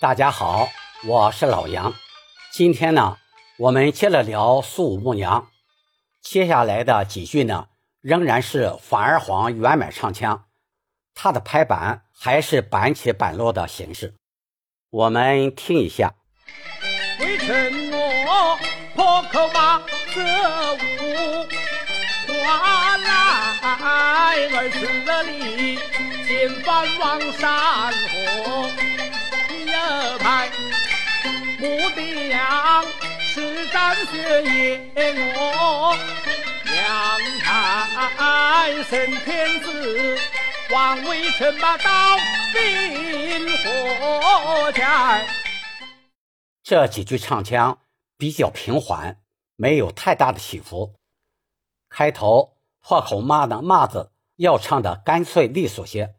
[0.00, 0.70] 大家好，
[1.04, 1.92] 我是老杨。
[2.50, 3.18] 今天呢，
[3.58, 5.48] 我们接着聊苏武牧娘。
[6.22, 7.66] 接下来的几句呢，
[8.00, 10.46] 仍然是反二黄圆满唱腔，
[11.14, 14.14] 它的拍板还是板起板落的形式。
[14.88, 16.14] 我们听一下。
[17.20, 18.00] 为承诺
[18.94, 19.82] 破口骂
[20.14, 20.22] 这
[20.76, 21.46] 五
[22.26, 24.86] 花来二十
[25.30, 25.76] 里，
[26.26, 28.70] 千帆往山河。
[33.30, 34.80] 羊，施展血液
[35.36, 35.96] 我
[36.74, 40.18] 阳台神天子，
[40.72, 42.16] 王位称霸刀
[42.52, 45.26] 兵火柴。
[46.62, 47.78] 这几句唱腔
[48.16, 49.20] 比较平缓，
[49.56, 50.94] 没有太大的起伏。
[51.88, 56.14] 开头破口骂的“骂”字要唱的干脆利索些，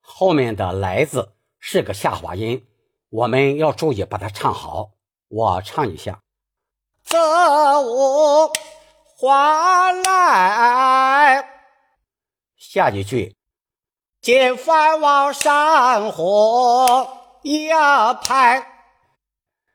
[0.00, 1.34] 后面的“来”字。
[1.60, 2.68] 是个下滑音，
[3.08, 4.92] 我们要注意把它唱好。
[5.28, 6.22] 我唱一下：
[7.04, 7.18] 这
[7.82, 8.50] 五
[9.04, 11.44] 花来。
[12.56, 13.36] 下一句：
[14.22, 17.08] 见饭往山河
[17.42, 17.68] 一
[18.22, 18.66] 拍。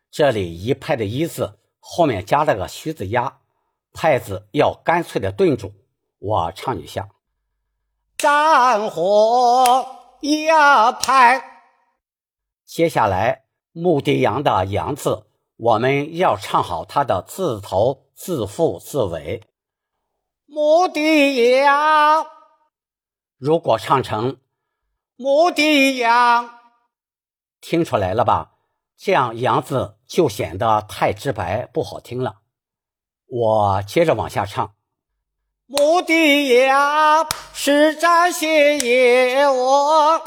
[0.10, 3.40] 这里一拍的一字后面加了个虚字压，
[3.94, 5.74] 拍字要干脆的顿住。
[6.20, 7.10] 我唱一下：
[8.18, 9.86] 山河
[10.22, 10.48] 一
[11.00, 11.62] 拍。
[12.66, 15.28] 接下来，牧笛羊的“羊”字，
[15.64, 19.44] 我们要唱好它的字头、字腹、字尾。
[20.46, 22.28] 牧笛羊，
[23.38, 24.40] 如果唱成
[25.16, 26.50] 牧笛羊，
[27.62, 28.52] 听出来了吧？
[28.98, 32.42] 这样“羊”字就显得太直白，不好听了。
[33.26, 34.74] 我接着往下唱：
[35.66, 40.22] 牧笛羊，施展血液我。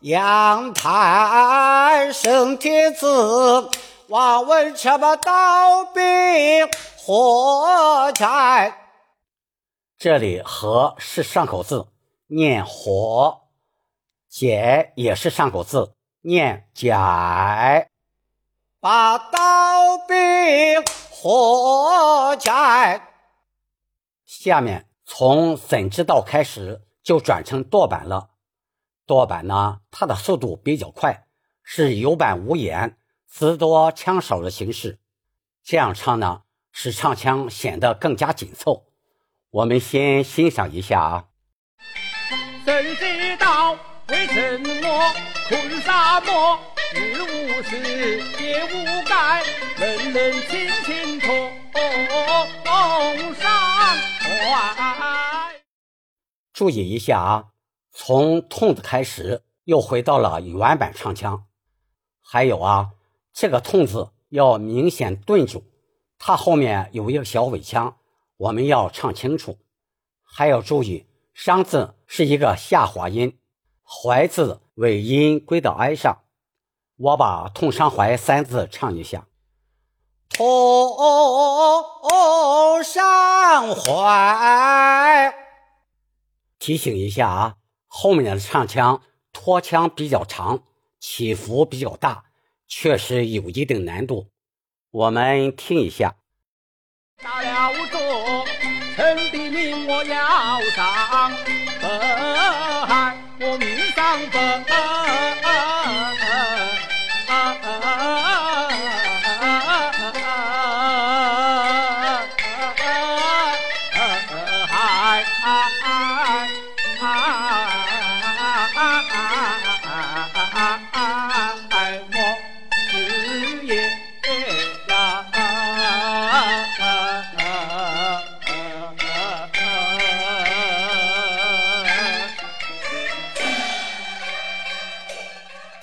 [0.00, 3.70] 阳台升天子，
[4.08, 6.02] 我问什么刀兵
[6.98, 8.76] 火柴？
[9.96, 11.88] 这里“和”是上口字，
[12.26, 13.48] 念“火
[14.28, 16.90] ”；“解”也是上口字，念“解”。
[18.78, 23.08] 把刀兵火柴。
[24.26, 28.28] 下面从怎知道开始就转成剁板了。
[29.06, 31.26] 剁板呢，它的速度比较快，
[31.62, 34.98] 是有板无眼，词多腔少的形式。
[35.62, 36.42] 这样唱呢，
[36.72, 38.86] 使唱腔显得更加紧凑。
[39.50, 41.24] 我们先欣赏一下啊。
[42.64, 43.72] 谁知道
[44.08, 45.12] 为什么
[45.48, 46.58] 困沙漠，
[46.94, 47.78] 日无时
[48.42, 49.42] 夜无改，
[49.78, 51.50] 人人轻轻托
[53.34, 53.50] 上
[54.22, 55.54] 怀。
[56.52, 57.46] 注意一下啊。
[57.96, 61.46] 从痛字开始，又回到了原版唱腔。
[62.20, 62.90] 还有啊，
[63.34, 65.64] 这个痛字要明显顿住，
[66.18, 67.96] 它后面有一个小尾腔，
[68.36, 69.58] 我们要唱清楚。
[70.22, 73.36] 还要注意，伤字是一个下滑音，
[73.82, 76.22] 怀字尾音归到哀上。
[76.96, 79.26] 我把痛伤怀三字唱一下：
[80.28, 80.96] 痛
[82.84, 85.34] 伤怀。
[86.60, 87.56] 提醒一下啊。
[87.86, 89.02] 后面的唱腔
[89.32, 90.64] 拖腔比较长，
[90.98, 92.24] 起伏比较大，
[92.68, 94.30] 确实有一定难度。
[94.90, 96.16] 我们听一下。
[97.22, 98.00] 打了钟，
[98.96, 101.32] 臣的命我要上
[101.80, 101.90] 本，
[103.40, 105.03] 我命上北。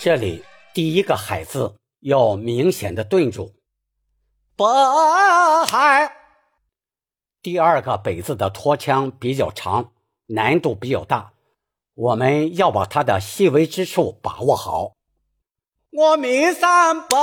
[0.04, 0.44] 这里
[0.74, 3.54] 第一个“海”字要明显的顿住，
[4.56, 4.66] 北
[5.68, 6.12] 海。
[7.44, 9.92] 第二个“北”字的拖腔比较长，
[10.26, 11.34] 难度比较大，
[11.94, 14.94] 我们要把它的细微之处把握好。
[15.92, 17.16] 我名三北。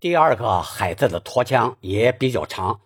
[0.00, 2.78] 第二个孩子的托腔也比较长，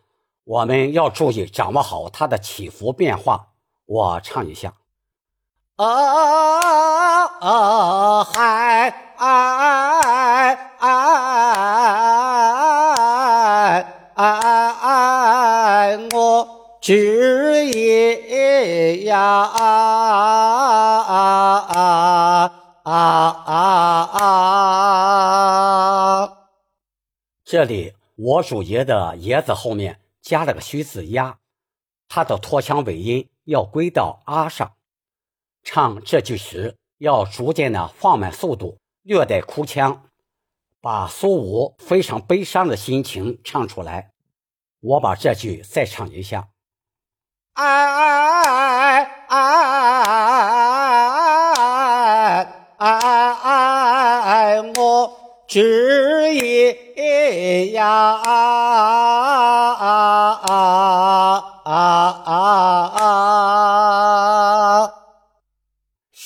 [0.45, 3.49] 我们要注意掌握好它的起伏变化。
[3.85, 4.73] 我唱一下。
[16.15, 16.49] 我
[16.81, 20.12] 只一啊啊。
[27.53, 31.37] 这里我主爷的爷字后面加了个虚字呀，
[32.09, 34.73] 他的拖腔尾音要归到啊上。
[35.63, 40.05] 唱这句时要逐渐的放慢速度，略带哭腔，
[40.81, 44.13] 把苏武非常悲伤的心情唱出来。
[44.81, 46.49] 我把这句再唱一下。
[47.53, 47.67] 哎
[49.29, 49.45] 哎
[52.79, 52.95] 哎
[53.43, 54.63] 哎！
[54.75, 55.82] 我知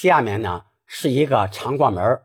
[0.07, 2.21] 下面呢是一个长过门，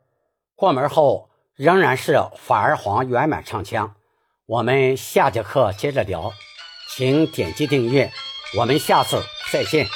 [0.55, 3.95] 过门后仍然是法儿黄圆满唱腔。
[4.45, 6.31] 我们下节课接着聊，
[6.87, 8.11] 请点击订阅。
[8.59, 9.87] 我们下次再见。